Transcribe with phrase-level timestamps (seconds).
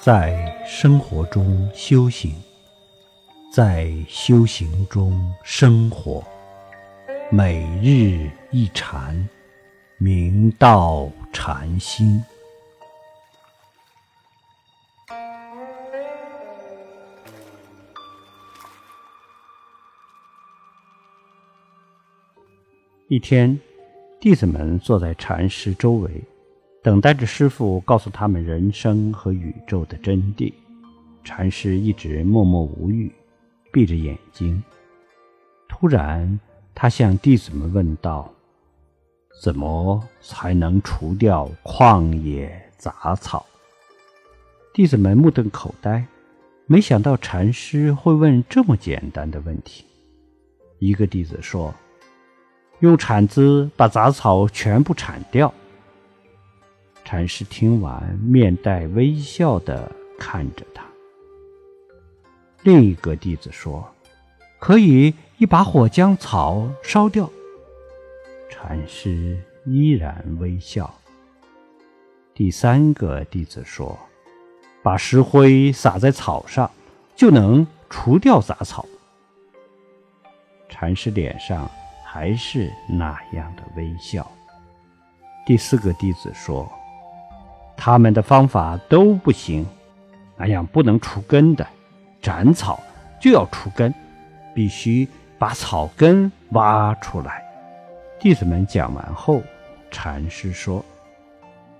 [0.00, 2.32] 在生活中修行，
[3.52, 6.24] 在修行中生活，
[7.32, 9.28] 每日一禅，
[9.98, 12.22] 明道禅心。
[23.08, 23.58] 一天，
[24.20, 26.22] 弟子们坐在禅师周围。
[26.88, 30.50] 等待着师傅告诉他们人生和宇宙的真谛。
[31.22, 33.12] 禅师一直默默无语，
[33.70, 34.62] 闭着眼睛。
[35.68, 36.40] 突然，
[36.74, 38.32] 他向弟子们问道
[39.42, 43.44] ：“怎么才能除掉旷野杂草？”
[44.72, 46.06] 弟子们目瞪口呆，
[46.64, 49.84] 没想到禅师会问这么简单的问题。
[50.78, 51.74] 一个弟子说
[52.80, 55.52] ：“用铲子把杂草全部铲掉。”
[57.10, 60.84] 禅师听完，面带微笑的看着他。
[62.64, 63.82] 另一个弟子说
[64.60, 67.30] ：“可以一把火将草烧掉。”
[68.50, 70.94] 禅师依然微笑。
[72.34, 73.98] 第三个弟子说
[74.84, 76.70] ：“把石灰撒在草上，
[77.16, 78.84] 就能除掉杂草。”
[80.68, 81.70] 禅师脸上
[82.04, 84.30] 还是那样的微笑。
[85.46, 86.70] 第四个弟子说。
[87.80, 89.64] 他们的方法都不行，
[90.36, 91.64] 那样不能除根的。
[92.20, 92.80] 斩草
[93.20, 93.94] 就要除根，
[94.52, 95.06] 必须
[95.38, 97.40] 把草根挖出来。
[98.18, 99.40] 弟子们讲完后，
[99.92, 100.84] 禅师说：“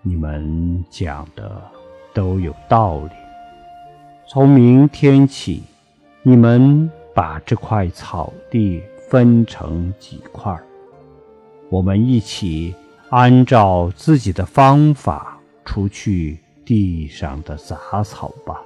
[0.00, 1.60] 你们讲的
[2.14, 3.10] 都有道理。
[4.28, 5.64] 从明天起，
[6.22, 10.56] 你们把这块草地分成几块，
[11.70, 12.72] 我们一起
[13.10, 15.34] 按照自己的方法。”
[15.68, 18.58] 除去地上的杂草吧。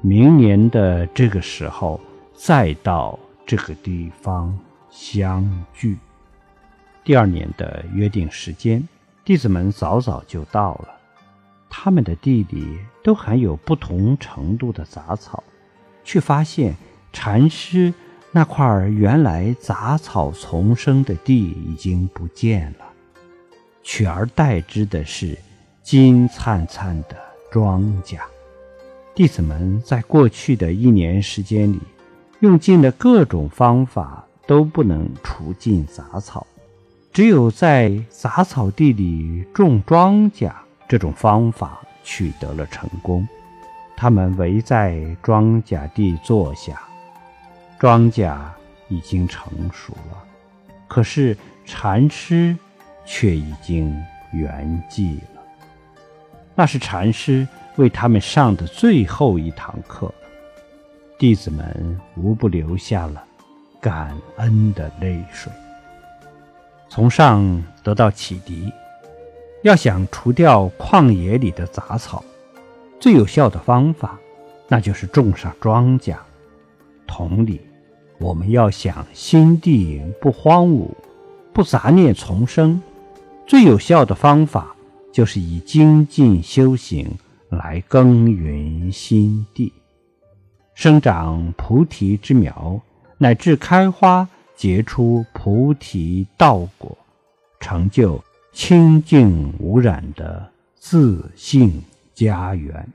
[0.00, 2.00] 明年的这个时候
[2.32, 4.58] 再到这个地方
[4.90, 5.98] 相聚。
[7.04, 8.82] 第二年的约定时间，
[9.26, 10.88] 弟子们早早就到了。
[11.68, 15.44] 他们的地里都含有不同程度的杂草，
[16.02, 16.74] 却发现
[17.12, 17.92] 禅师
[18.32, 22.86] 那块原来杂草丛生的地已经不见了，
[23.82, 25.36] 取而代之的是。
[25.86, 27.16] 金灿灿的
[27.48, 28.18] 庄稼，
[29.14, 31.80] 弟子们在过去的一年时间里，
[32.40, 36.44] 用尽了各种方法，都不能除尽杂草。
[37.12, 40.50] 只有在杂草地里种庄稼
[40.88, 43.24] 这种方法取得了成功。
[43.96, 46.82] 他们围在庄稼地坐下，
[47.78, 48.36] 庄稼
[48.88, 50.24] 已经成熟了，
[50.88, 52.56] 可是禅师
[53.04, 53.96] 却已经
[54.32, 55.35] 圆寂了。
[56.58, 57.46] 那是禅师
[57.76, 60.12] 为他们上的最后一堂课，
[61.18, 63.22] 弟子们无不流下了
[63.78, 65.52] 感恩的泪水。
[66.88, 68.72] 从上得到启迪，
[69.62, 72.24] 要想除掉旷野里的杂草，
[72.98, 74.18] 最有效的方法，
[74.66, 76.16] 那就是种上庄稼。
[77.06, 77.60] 同理，
[78.18, 80.88] 我们要想心地不荒芜，
[81.52, 82.80] 不杂念丛生，
[83.46, 84.75] 最有效的方法。
[85.16, 87.10] 就是以精进修行
[87.48, 89.72] 来耕耘心地，
[90.74, 92.78] 生长菩提之苗，
[93.16, 96.94] 乃至开花结出菩提道果，
[97.60, 98.22] 成就
[98.52, 102.86] 清净无染的自信家园。